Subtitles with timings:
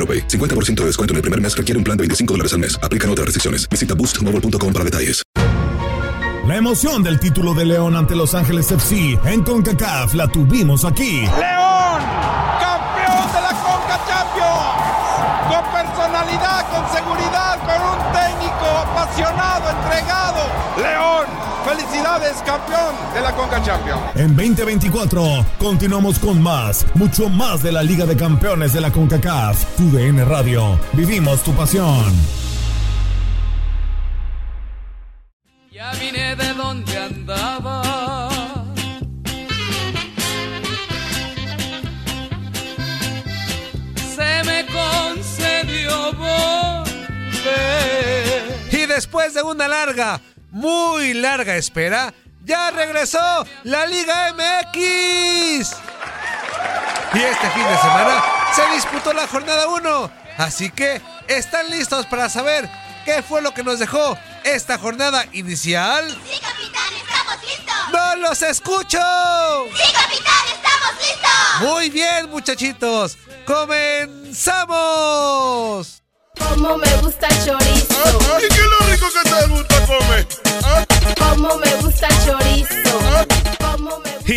[0.00, 0.26] AroPay.
[0.26, 2.80] 50% de descuento en el primer mes requiere un plan de 25 dólares al mes.
[2.82, 3.68] Aplican otras restricciones.
[3.68, 5.22] Visita boostmobile.com para detalles.
[6.46, 11.20] La emoción del título de León ante Los Ángeles FC en CONCACAF la tuvimos aquí.
[11.20, 12.02] León,
[21.70, 24.00] felicidades, campeón de la Conca Champions.
[24.16, 29.76] En 2024 continuamos con más, mucho más de la Liga de Campeones de la CONCACAF.
[29.76, 30.78] Tu DN Radio.
[30.92, 32.12] Vivimos tu pasión.
[35.70, 38.28] Ya vine de donde andaba.
[44.16, 46.90] Se me concedió volver.
[48.72, 50.20] Y después de una larga,
[50.50, 52.12] muy larga espera,
[52.44, 55.72] ya regresó la Liga MX.
[57.12, 58.22] Y este fin de semana
[58.54, 60.10] se disputó la jornada 1.
[60.38, 62.68] Así que, ¿están listos para saber
[63.04, 66.08] qué fue lo que nos dejó esta jornada inicial?
[66.08, 66.94] ¡Sí, capitán!
[66.96, 67.74] ¡Estamos listos!
[67.92, 68.98] ¡No los escucho!
[69.74, 70.46] ¡Sí, capitán!
[70.54, 71.60] ¡Estamos listos!
[71.60, 73.18] Muy bien, muchachitos.
[73.44, 74.70] ¡Comenzamos!
[76.38, 77.79] Como me gusta el chorizo.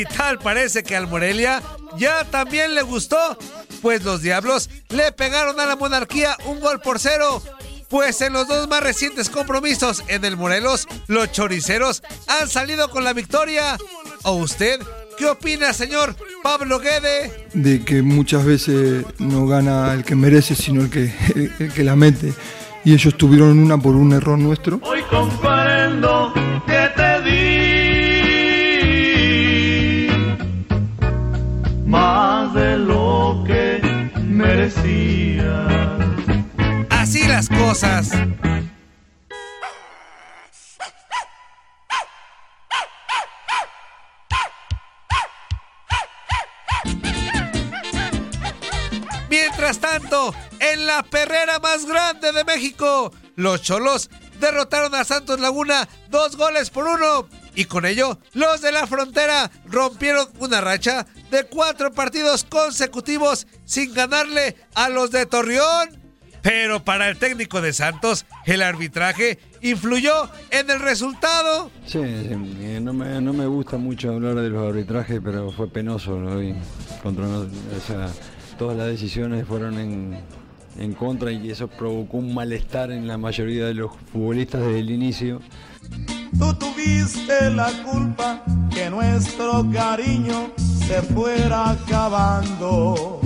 [0.00, 1.62] Y tal parece que al Morelia
[1.98, 3.36] ya también le gustó,
[3.82, 7.42] pues los Diablos le pegaron a la monarquía un gol por cero.
[7.90, 13.04] Pues en los dos más recientes compromisos en el Morelos, los choriceros han salido con
[13.04, 13.76] la victoria.
[14.22, 14.80] ¿O usted
[15.18, 17.48] qué opina, señor Pablo Guede?
[17.52, 21.84] de que muchas veces no gana el que merece, sino el que, el, el que
[21.84, 22.32] la mete.
[22.86, 24.80] Y ellos tuvieron una por un error nuestro.
[24.82, 26.19] Hoy comprendo
[49.28, 54.10] Mientras tanto, en la perrera más grande de México, los Cholos
[54.40, 57.28] derrotaron a Santos Laguna dos goles por uno.
[57.54, 63.94] Y con ello, los de la frontera rompieron una racha de cuatro partidos consecutivos sin
[63.94, 65.99] ganarle a los de Torreón.
[66.42, 71.70] Pero para el técnico de Santos, el arbitraje influyó en el resultado.
[71.86, 75.68] Sí, sí, eh, no, me, no me gusta mucho hablar de los arbitrajes, pero fue
[75.68, 76.54] penoso lo vi
[77.02, 78.08] contra nos- o sea,
[78.58, 80.18] todas las decisiones fueron en,
[80.78, 84.90] en contra y eso provocó un malestar en la mayoría de los futbolistas desde el
[84.90, 85.40] inicio.
[86.38, 88.42] Tú tuviste la culpa
[88.72, 90.52] que nuestro cariño
[90.86, 93.20] se fuera acabando.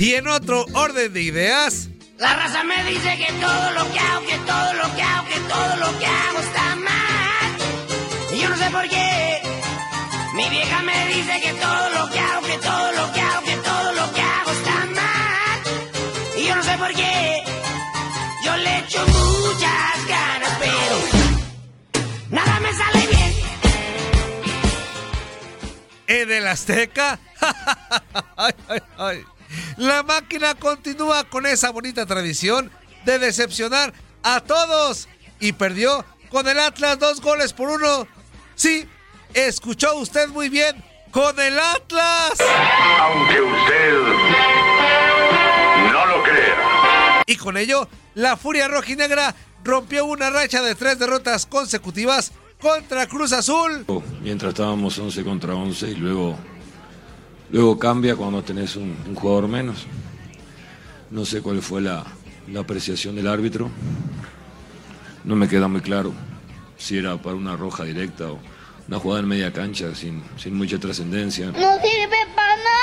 [0.00, 4.26] Y en otro orden de ideas, La raza me dice que todo lo que hago,
[4.26, 7.50] que todo lo que hago, que todo lo que hago está mal.
[8.32, 9.42] Y yo no sé por qué.
[10.36, 13.56] Mi vieja me dice que todo lo que hago, que todo lo que hago, que
[13.56, 15.60] todo lo que hago está mal.
[16.38, 17.42] Y yo no sé por qué.
[18.46, 20.96] Yo le echo muchas ganas, pero
[22.30, 23.34] nada me sale bien.
[26.06, 27.18] en el Azteca,
[28.38, 29.24] ay, ay, ay.
[29.76, 32.70] La máquina continúa con esa bonita tradición
[33.04, 33.92] de decepcionar
[34.22, 35.08] a todos.
[35.40, 38.06] y perdió con el Atlas dos goles por uno.
[38.54, 38.86] Sí,
[39.32, 42.32] escuchó usted muy bien, con el Atlas.
[43.00, 43.92] Aunque usted
[45.92, 47.22] no lo crea.
[47.26, 53.32] Y con ello, la Furia Rojinegra rompió una racha de tres derrotas consecutivas contra Cruz
[53.32, 53.86] Azul.
[54.22, 56.36] Mientras estábamos 11 contra 11 y luego,
[57.52, 59.86] luego cambia cuando tenés un, un jugador menos.
[61.10, 62.04] No sé cuál fue la,
[62.48, 63.70] la apreciación del árbitro.
[65.24, 66.12] No me queda muy claro
[66.76, 68.38] si era para una roja directa o
[68.88, 71.46] una jugada en media cancha sin, sin mucha trascendencia.
[71.46, 72.80] No sirve para nada.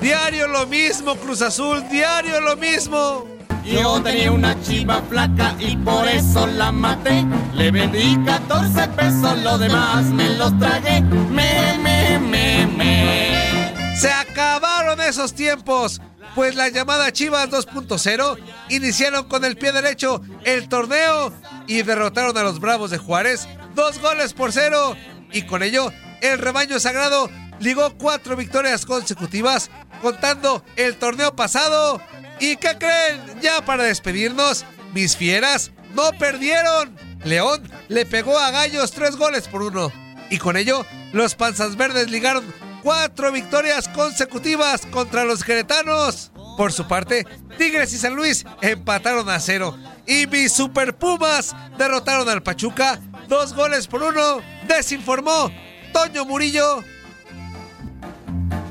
[0.00, 3.37] Diario lo mismo, Cruz Azul, diario lo mismo.
[3.64, 7.24] Yo tenía una chiva flaca y por eso la maté.
[7.54, 11.00] Le vendí 14 pesos, lo demás me los tragué.
[11.00, 13.96] Me, me, me, me.
[13.96, 16.00] Se acabaron esos tiempos,
[16.34, 18.38] pues la llamada Chivas 2.0
[18.70, 21.32] iniciaron con el pie derecho el torneo
[21.66, 24.96] y derrotaron a los Bravos de Juárez dos goles por cero.
[25.32, 29.70] Y con ello, el rebaño sagrado ligó cuatro victorias consecutivas,
[30.02, 32.00] contando el torneo pasado.
[32.40, 33.40] ¿Y qué creen?
[33.40, 34.64] Ya para despedirnos,
[34.94, 36.96] mis fieras no perdieron.
[37.24, 39.92] León le pegó a Gallos tres goles por uno.
[40.30, 42.44] Y con ello, los Panzas Verdes ligaron
[42.82, 46.30] cuatro victorias consecutivas contra los queretanos.
[46.56, 47.26] Por su parte,
[47.56, 49.76] Tigres y San Luis empataron a cero.
[50.06, 54.40] Y mis Super Pumas derrotaron al Pachuca dos goles por uno.
[54.66, 55.50] Desinformó
[55.92, 56.82] Toño Murillo.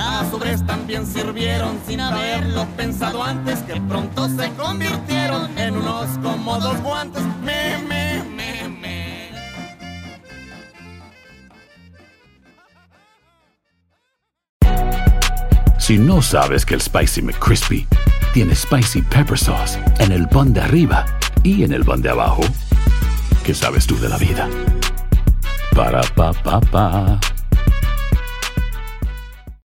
[0.00, 6.80] Las ubres también sirvieron sin haberlo pensado antes, que pronto se convirtieron en unos cómodos
[6.80, 7.22] guantes.
[7.44, 9.30] Me, me, me, me.
[15.78, 17.86] Si no sabes que el Spicy McCrispy
[18.32, 21.04] tiene Spicy Pepper Sauce en el pan de arriba
[21.42, 22.40] y en el pan de abajo,
[23.44, 24.48] ¿qué sabes tú de la vida?
[25.76, 27.20] Para, pa, pa, pa.